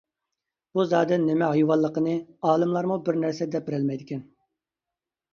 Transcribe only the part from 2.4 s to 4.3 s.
ئالىملارمۇ بىر نەرسە دەپ بېرەلمەيدىكەن.